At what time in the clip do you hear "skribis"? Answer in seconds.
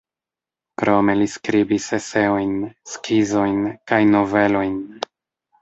1.33-1.85